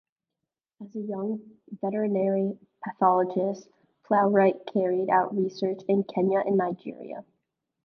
[0.81, 3.69] As a young veterinary pathologist,
[4.07, 7.23] Plowright carried out research in Kenya and Nigeria.